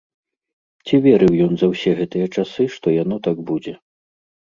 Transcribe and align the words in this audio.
Ці 0.85 0.95
верыў 1.05 1.31
ён 1.45 1.53
за 1.63 1.71
ўсе 1.75 1.91
гэтыя 2.01 2.25
часы, 2.35 2.63
што 2.79 2.87
яно 3.01 3.15
так 3.31 3.37
будзе? 3.55 3.81